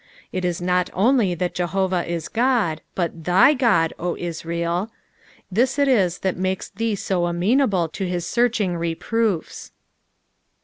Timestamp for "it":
0.31-0.43, 5.77-5.87